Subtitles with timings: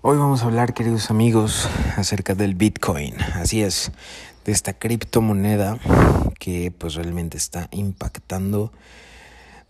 [0.00, 3.20] Hoy vamos a hablar, queridos amigos, acerca del Bitcoin.
[3.34, 3.90] Así es,
[4.44, 5.76] de esta criptomoneda
[6.38, 8.72] que pues realmente está impactando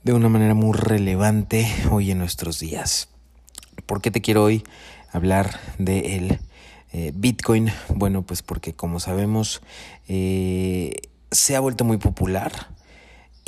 [0.02, 3.08] de una manera muy relevante hoy en nuestros días.
[3.86, 4.64] ¿Por qué te quiero hoy
[5.12, 6.40] hablar de el
[6.92, 7.70] eh, Bitcoin?
[7.88, 9.62] Bueno, pues porque como sabemos
[10.08, 10.96] eh,
[11.30, 12.52] se ha vuelto muy popular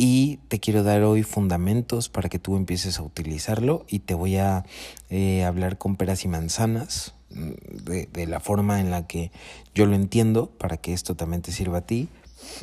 [0.03, 4.39] y te quiero dar hoy fundamentos para que tú empieces a utilizarlo y te voy
[4.39, 4.65] a
[5.11, 7.51] eh, hablar con peras y manzanas mm,
[7.85, 9.31] de, de, la forma en la que
[9.75, 12.09] yo lo entiendo para que esto también te sirva a ti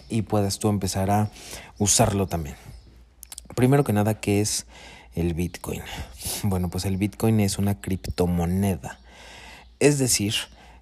[0.09, 1.29] y puedas tú empezar a
[1.77, 2.55] usarlo también.
[3.55, 4.65] Primero que nada, ¿qué es
[5.13, 5.83] el Bitcoin?
[6.41, 8.99] Bueno, pues el Bitcoin es una criptomoneda.
[9.79, 10.33] Es decir,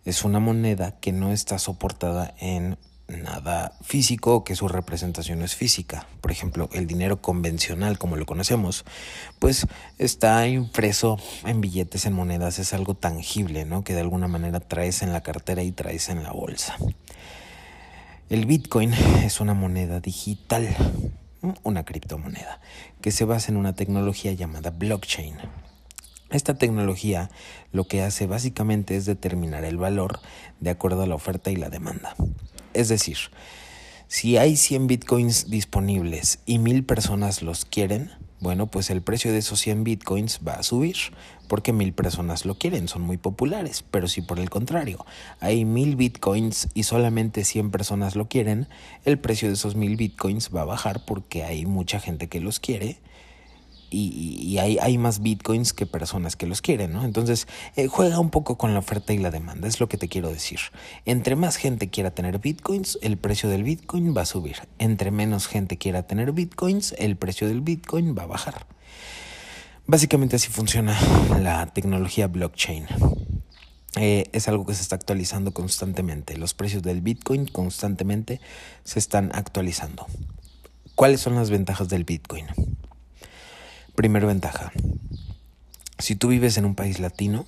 [0.05, 2.77] es una moneda que no está soportada en
[3.15, 6.07] nada físico que su representación es física.
[6.21, 8.85] Por ejemplo, el dinero convencional como lo conocemos,
[9.39, 13.83] pues está impreso en billetes, en monedas, es algo tangible, ¿no?
[13.83, 16.77] Que de alguna manera traes en la cartera y traes en la bolsa.
[18.29, 18.93] El Bitcoin
[19.23, 20.75] es una moneda digital,
[21.63, 22.59] una criptomoneda,
[23.01, 25.37] que se basa en una tecnología llamada blockchain.
[26.31, 27.29] Esta tecnología
[27.71, 30.19] lo que hace básicamente es determinar el valor
[30.59, 32.15] de acuerdo a la oferta y la demanda.
[32.75, 33.17] Es decir,
[34.07, 39.39] si hay 100 bitcoins disponibles y mil personas los quieren, bueno, pues el precio de
[39.39, 40.97] esos 100 bitcoins va a subir
[41.47, 43.83] porque mil personas lo quieren, son muy populares.
[43.89, 45.05] Pero si por el contrario
[45.39, 48.67] hay mil bitcoins y solamente 100 personas lo quieren,
[49.05, 52.59] el precio de esos mil bitcoins va a bajar porque hay mucha gente que los
[52.59, 52.99] quiere
[53.89, 57.03] y, hay, más bitcoins que personas que los quieren, ¿no?
[57.03, 60.07] Entonces, eh, juega un poco con la oferta y la demanda, es lo que te
[60.07, 60.59] quiero decir.
[61.05, 64.57] Entre más gente quiera tener bitcoins, el precio del bitcoin va a subir.
[64.79, 68.65] Entre menos gente quiera tener bitcoins, el precio del bitcoin va a bajar.
[69.87, 70.97] Básicamente así funciona
[71.39, 72.87] la tecnología blockchain.
[73.97, 76.37] Eh, es algo que se está actualizando constantemente.
[76.37, 78.41] Los precios del Bitcoin constantemente
[78.83, 80.05] se están actualizando.
[80.95, 82.45] ¿Cuáles son las ventajas del Bitcoin?
[83.95, 84.73] Primera ventaja.
[85.99, 87.45] Si tú vives en un país latino,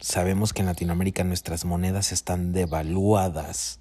[0.00, 3.80] sabemos que en Latinoamérica nuestras monedas están devaluadas.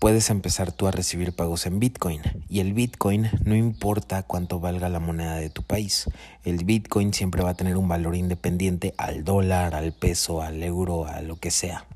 [0.00, 4.88] Puedes empezar tú a recibir pagos en Bitcoin y el Bitcoin no importa cuánto valga
[4.88, 6.10] la moneda de tu país.
[6.42, 11.06] El Bitcoin siempre va a tener un valor independiente al dólar, al peso, al euro,
[11.06, 11.86] a lo que sea.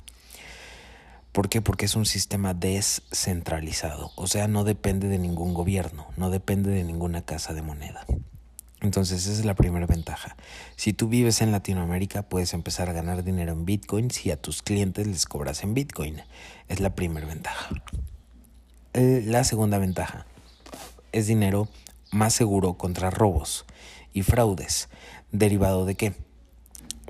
[1.32, 1.60] ¿Por qué?
[1.60, 6.84] Porque es un sistema descentralizado, o sea, no depende de ningún gobierno, no depende de
[6.84, 8.06] ninguna casa de moneda.
[8.80, 10.36] Entonces esa es la primera ventaja.
[10.76, 14.62] Si tú vives en Latinoamérica puedes empezar a ganar dinero en Bitcoin si a tus
[14.62, 16.22] clientes les cobras en Bitcoin.
[16.68, 17.68] Es la primera ventaja.
[18.92, 20.26] La segunda ventaja
[21.12, 21.68] es dinero
[22.10, 23.66] más seguro contra robos
[24.12, 24.88] y fraudes.
[25.30, 26.14] ¿Derivado de qué?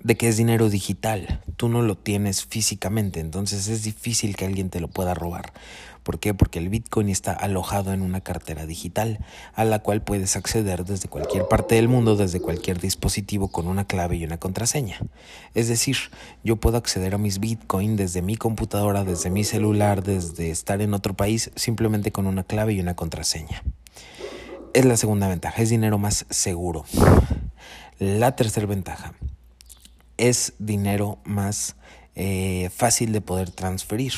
[0.02, 1.42] De que es dinero digital.
[1.56, 5.52] Tú no lo tienes físicamente, entonces es difícil que alguien te lo pueda robar.
[6.02, 6.34] ¿Por qué?
[6.34, 9.18] Porque el Bitcoin está alojado en una cartera digital
[9.54, 13.86] a la cual puedes acceder desde cualquier parte del mundo, desde cualquier dispositivo con una
[13.86, 14.98] clave y una contraseña.
[15.54, 15.96] Es decir,
[16.42, 20.94] yo puedo acceder a mis Bitcoin desde mi computadora, desde mi celular, desde estar en
[20.94, 23.62] otro país, simplemente con una clave y una contraseña.
[24.72, 26.84] Es la segunda ventaja, es dinero más seguro.
[27.98, 29.14] La tercera ventaja
[30.16, 31.76] es dinero más
[32.22, 34.12] eh, fácil de poder transferir.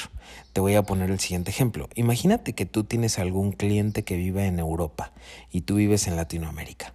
[0.52, 1.88] Te voy a poner el siguiente ejemplo.
[1.94, 5.12] Imagínate que tú tienes algún cliente que vive en Europa
[5.52, 6.94] y tú vives en Latinoamérica.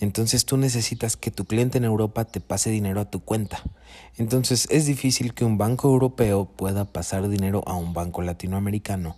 [0.00, 3.62] Entonces tú necesitas que tu cliente en Europa te pase dinero a tu cuenta.
[4.16, 9.14] Entonces es difícil que un banco europeo pueda pasar dinero a un banco latinoamericano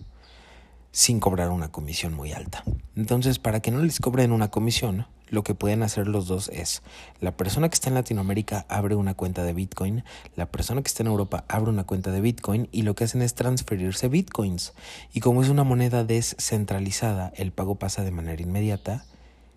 [0.93, 2.65] sin cobrar una comisión muy alta.
[2.97, 6.83] Entonces, para que no les cobren una comisión, lo que pueden hacer los dos es,
[7.21, 10.05] la persona que está en Latinoamérica abre una cuenta de Bitcoin,
[10.37, 13.23] la persona que está en Europa abre una cuenta de Bitcoin y lo que hacen
[13.23, 14.75] es transferirse Bitcoins.
[15.15, 19.07] Y como es una moneda descentralizada, el pago pasa de manera inmediata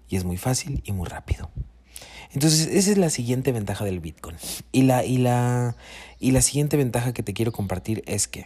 [0.07, 1.49] y es muy fácil y muy rápido.
[2.31, 4.37] Entonces, esa es la siguiente ventaja del Bitcoin.
[4.71, 5.75] Y la, y la,
[6.19, 8.45] y la siguiente ventaja que te quiero compartir es que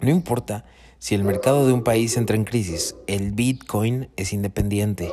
[0.00, 0.64] no importa
[0.98, 5.10] si el mercado de un país entra en crisis, el Bitcoin es independiente.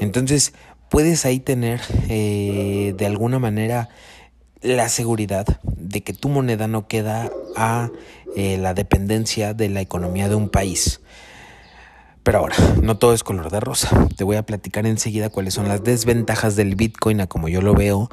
[0.00, 0.52] Entonces,
[0.88, 3.88] puedes ahí tener eh, de alguna manera
[4.62, 7.90] la seguridad de que tu moneda no queda a
[8.36, 11.00] eh, la dependencia de la economía de un país.
[12.22, 14.06] Pero ahora, no todo es color de rosa.
[14.16, 17.72] Te voy a platicar enseguida cuáles son las desventajas del Bitcoin a como yo lo
[17.74, 18.10] veo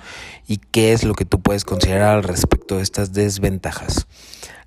[0.47, 4.07] y qué es lo que tú puedes considerar al respecto de estas desventajas.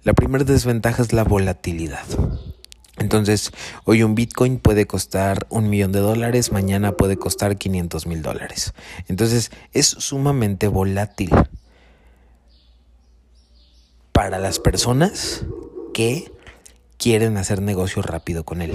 [0.04, 2.04] La primera desventaja es la volatilidad.
[2.98, 3.52] Entonces,
[3.84, 8.74] hoy un Bitcoin puede costar un millón de dólares, mañana puede costar 500 mil dólares.
[9.08, 11.30] Entonces, es sumamente volátil.
[14.18, 15.44] para las personas
[15.94, 16.32] que
[16.96, 18.72] quieren hacer negocio rápido con él.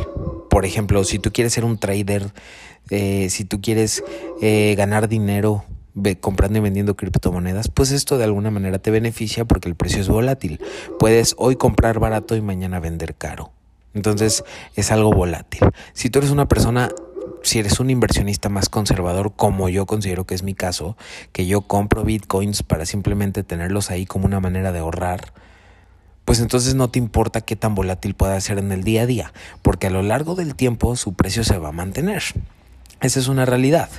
[0.49, 2.31] Por ejemplo, si tú quieres ser un trader,
[2.89, 4.05] eh, si tú quieres
[4.41, 5.65] eh, ganar dinero
[6.21, 10.07] comprando y vendiendo criptomonedas, pues esto de alguna manera te beneficia porque el precio es
[10.07, 10.61] volátil.
[10.97, 13.51] Puedes hoy comprar barato y mañana vender caro.
[13.93, 14.43] Entonces
[14.75, 15.61] es algo volátil.
[15.93, 16.89] Si tú eres una persona
[17.43, 20.97] si eres un inversionista más conservador, como yo considero que es mi caso,
[21.31, 25.33] que yo compro bitcoins para simplemente tenerlos ahí como una manera de ahorrar,
[26.25, 29.33] pues entonces no te importa qué tan volátil pueda ser en el día a día,
[29.61, 32.23] porque a lo largo del tiempo su precio se va a mantener.
[33.03, 33.89] Esa es una realidad.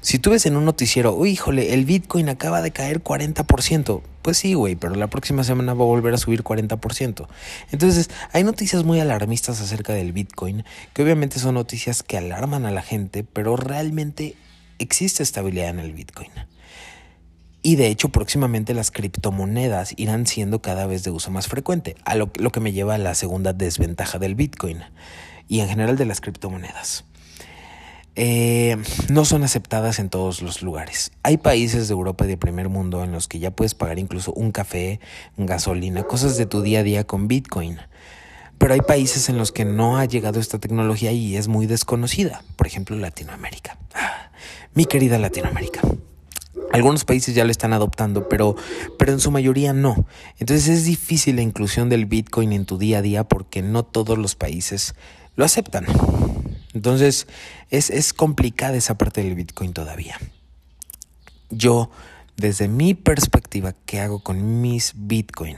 [0.00, 4.54] Si tú ves en un noticiero, híjole, el Bitcoin acaba de caer 40%, pues sí,
[4.54, 7.28] güey, pero la próxima semana va a volver a subir 40%.
[7.70, 12.72] Entonces, hay noticias muy alarmistas acerca del Bitcoin, que obviamente son noticias que alarman a
[12.72, 14.34] la gente, pero realmente
[14.80, 16.32] existe estabilidad en el Bitcoin.
[17.62, 22.16] Y de hecho, próximamente las criptomonedas irán siendo cada vez de uso más frecuente, a
[22.16, 24.82] lo, lo que me lleva a la segunda desventaja del Bitcoin
[25.46, 27.04] y en general de las criptomonedas.
[28.22, 28.76] Eh,
[29.08, 31.10] no son aceptadas en todos los lugares.
[31.22, 34.34] Hay países de Europa y de primer mundo en los que ya puedes pagar incluso
[34.34, 35.00] un café,
[35.38, 37.78] gasolina, cosas de tu día a día con Bitcoin.
[38.58, 42.42] Pero hay países en los que no ha llegado esta tecnología y es muy desconocida.
[42.56, 43.78] Por ejemplo, Latinoamérica.
[43.94, 44.30] Ah,
[44.74, 45.80] mi querida Latinoamérica.
[46.74, 48.54] Algunos países ya lo están adoptando, pero,
[48.98, 50.04] pero en su mayoría no.
[50.38, 54.18] Entonces es difícil la inclusión del Bitcoin en tu día a día porque no todos
[54.18, 54.94] los países
[55.36, 55.86] lo aceptan.
[56.74, 57.26] Entonces,
[57.70, 60.18] es, es complicada esa parte del Bitcoin todavía.
[61.50, 61.90] Yo,
[62.36, 65.56] desde mi perspectiva, ¿qué hago con mis Bitcoin?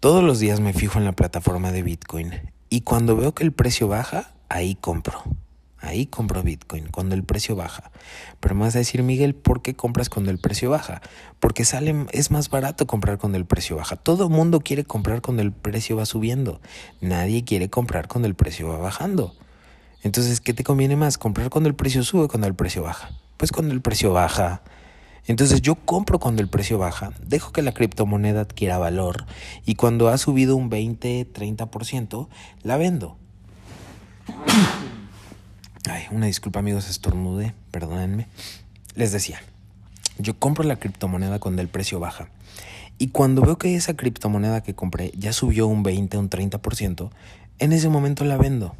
[0.00, 3.52] Todos los días me fijo en la plataforma de Bitcoin y cuando veo que el
[3.52, 5.24] precio baja, ahí compro.
[5.88, 7.90] Ahí compro Bitcoin cuando el precio baja.
[8.40, 11.00] Pero me vas a decir, Miguel, ¿por qué compras cuando el precio baja?
[11.40, 13.96] Porque sale, es más barato comprar cuando el precio baja.
[13.96, 16.60] Todo el mundo quiere comprar cuando el precio va subiendo.
[17.00, 19.34] Nadie quiere comprar cuando el precio va bajando.
[20.02, 21.16] Entonces, ¿qué te conviene más?
[21.16, 23.10] ¿Comprar cuando el precio sube o cuando el precio baja?
[23.38, 24.62] Pues cuando el precio baja.
[25.26, 29.24] Entonces yo compro cuando el precio baja, dejo que la criptomoneda adquiera valor
[29.64, 32.28] y cuando ha subido un 20, 30%,
[32.62, 33.16] la vendo.
[35.86, 38.26] Ay, una disculpa amigos, estornude, perdónenme.
[38.94, 39.40] Les decía,
[40.18, 42.28] yo compro la criptomoneda cuando el precio baja.
[42.98, 47.10] Y cuando veo que esa criptomoneda que compré ya subió un 20, un 30%,
[47.60, 48.74] en ese momento la vendo.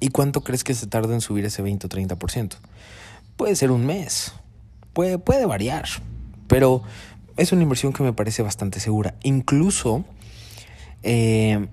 [0.00, 2.54] ¿Y cuánto crees que se tarda en subir ese 20 o 30%?
[3.36, 4.32] Puede ser un mes,
[4.94, 5.84] puede, puede variar,
[6.46, 6.82] pero
[7.36, 9.14] es una inversión que me parece bastante segura.
[9.22, 10.04] Incluso
[11.02, 11.66] eh,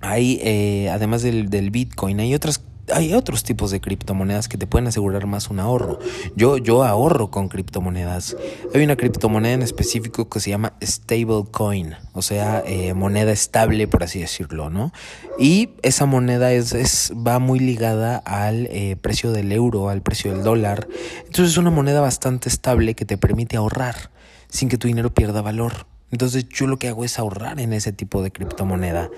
[0.00, 4.66] hay, eh, además del, del Bitcoin, hay otras hay otros tipos de criptomonedas que te
[4.66, 5.98] pueden asegurar más un ahorro.
[6.36, 8.36] Yo, yo ahorro con criptomonedas.
[8.74, 14.02] Hay una criptomoneda en específico que se llama stablecoin, o sea, eh, moneda estable, por
[14.02, 14.92] así decirlo, ¿no?
[15.38, 20.32] Y esa moneda es, es va muy ligada al eh, precio del euro, al precio
[20.32, 20.88] del dólar.
[21.18, 24.10] Entonces es una moneda bastante estable que te permite ahorrar
[24.48, 25.86] sin que tu dinero pierda valor.
[26.10, 29.10] Entonces yo lo que hago es ahorrar en ese tipo de criptomoneda.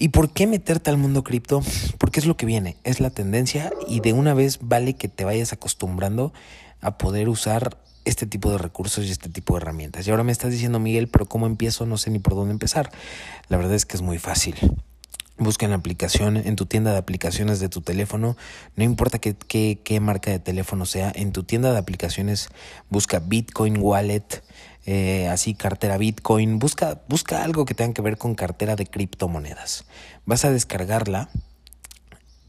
[0.00, 1.62] ¿Y por qué meterte al mundo cripto?
[1.98, 5.26] Porque es lo que viene, es la tendencia y de una vez vale que te
[5.26, 6.32] vayas acostumbrando
[6.80, 7.76] a poder usar
[8.06, 10.08] este tipo de recursos y este tipo de herramientas.
[10.08, 11.84] Y ahora me estás diciendo, Miguel, pero ¿cómo empiezo?
[11.84, 12.90] No sé ni por dónde empezar.
[13.48, 14.56] La verdad es que es muy fácil.
[15.40, 18.36] Busca en la aplicación, en tu tienda de aplicaciones de tu teléfono,
[18.76, 22.50] no importa qué, qué, marca de teléfono sea, en tu tienda de aplicaciones
[22.90, 24.42] busca Bitcoin Wallet,
[24.84, 29.86] eh, así cartera Bitcoin, busca, busca algo que tenga que ver con cartera de criptomonedas.
[30.26, 31.30] Vas a descargarla,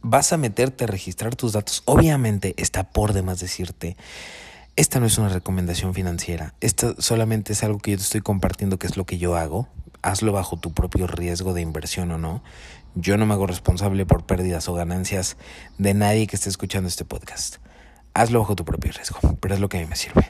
[0.01, 1.83] vas a meterte a registrar tus datos.
[1.85, 3.95] Obviamente está por demás decirte,
[4.75, 8.77] esta no es una recomendación financiera, esto solamente es algo que yo te estoy compartiendo
[8.77, 9.69] que es lo que yo hago.
[10.01, 12.43] Hazlo bajo tu propio riesgo de inversión o no.
[12.95, 15.37] Yo no me hago responsable por pérdidas o ganancias
[15.77, 17.57] de nadie que esté escuchando este podcast.
[18.13, 20.27] Hazlo bajo tu propio riesgo, pero es lo que a mí me sirve.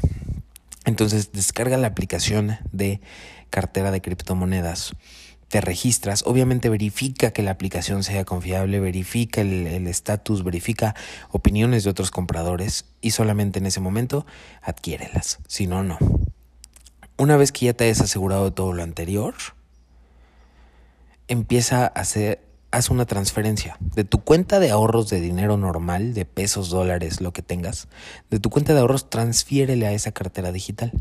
[0.85, 3.01] Entonces descarga la aplicación de
[3.49, 4.93] cartera de criptomonedas,
[5.47, 10.95] te registras, obviamente verifica que la aplicación sea confiable, verifica el estatus, verifica
[11.29, 14.25] opiniones de otros compradores y solamente en ese momento
[14.61, 15.97] adquiérelas, si no, no.
[17.17, 19.35] Una vez que ya te hayas asegurado de todo lo anterior,
[21.31, 26.25] empieza a hacer haz una transferencia de tu cuenta de ahorros de dinero normal, de
[26.25, 27.87] pesos, dólares, lo que tengas,
[28.29, 30.91] de tu cuenta de ahorros transfiérele a esa cartera digital.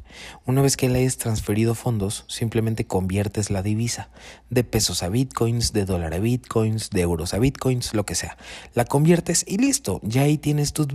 [0.47, 4.09] Una vez que le hayas transferido fondos, simplemente conviertes la divisa
[4.51, 8.37] de pesos a bitcoins, de dólar a bitcoins, de euros a bitcoins, lo que sea.
[8.75, 10.89] La conviertes y listo, ya ahí tienes tus,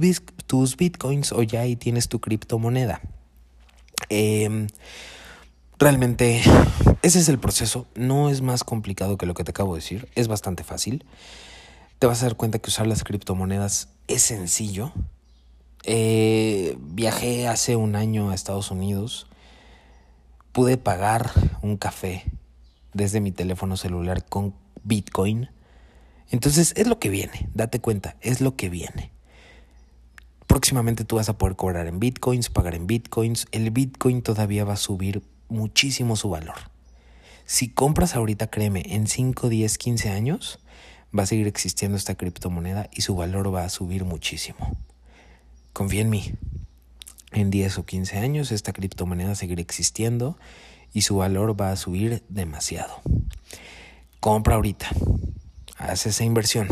[0.45, 3.01] tus bitcoins o ya ahí tienes tu criptomoneda.
[4.09, 4.67] Eh,
[5.79, 6.41] realmente
[7.01, 7.85] ese es el proceso.
[7.95, 10.09] No es más complicado que lo que te acabo de decir.
[10.15, 11.05] Es bastante fácil.
[11.99, 14.91] Te vas a dar cuenta que usar las criptomonedas es sencillo.
[15.83, 19.27] Eh, viajé hace un año a Estados Unidos.
[20.51, 22.23] Pude pagar un café
[22.93, 25.49] desde mi teléfono celular con Bitcoin.
[26.31, 29.11] Entonces es lo que viene, date cuenta, es lo que viene.
[30.47, 33.45] Próximamente tú vas a poder cobrar en bitcoins, pagar en bitcoins.
[33.51, 36.55] El bitcoin todavía va a subir muchísimo su valor.
[37.45, 40.59] Si compras ahorita, créeme, en 5, 10, 15 años
[41.17, 44.77] va a seguir existiendo esta criptomoneda y su valor va a subir muchísimo.
[45.73, 46.33] Confía en mí.
[47.31, 50.37] En 10 o 15 años esta criptomoneda seguirá existiendo
[50.93, 53.01] y su valor va a subir demasiado.
[54.19, 54.89] Compra ahorita.
[55.77, 56.67] Haz esa inversión.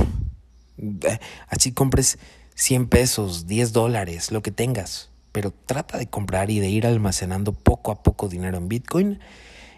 [1.47, 2.17] Así compres
[2.55, 5.12] 100 pesos, 10 dólares, lo que tengas.
[5.33, 9.19] Pero trata de comprar y de ir almacenando poco a poco dinero en Bitcoin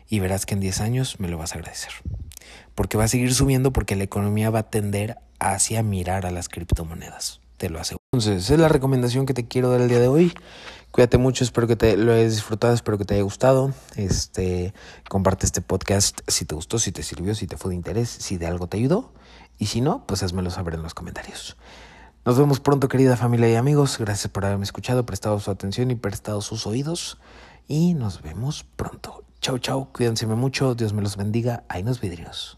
[0.08, 1.92] y verás que en 10 años me lo vas a agradecer.
[2.76, 6.50] Porque va a seguir subiendo porque la economía va a tender hacia mirar a las
[6.50, 7.42] criptomonedas.
[7.58, 8.04] Te lo aseguro.
[8.14, 10.34] Entonces, es la recomendación que te quiero dar el día de hoy.
[10.92, 13.74] Cuídate mucho, espero que te lo hayas disfrutado, espero que te haya gustado.
[13.96, 14.74] Este,
[15.10, 18.38] comparte este podcast si te gustó, si te sirvió, si te fue de interés, si
[18.38, 19.14] de algo te ayudó.
[19.58, 21.58] Y si no, pues házmelo saber en los comentarios.
[22.25, 24.00] Nos vemos pronto, querida familia y amigos.
[24.00, 27.20] Gracias por haberme escuchado, prestado su atención y prestado sus oídos.
[27.67, 29.24] Y nos vemos pronto.
[29.41, 29.89] Chau, chau.
[29.94, 30.74] Cuídense mucho.
[30.74, 31.65] Dios me los bendiga.
[31.70, 32.58] Ahí nos vidrios.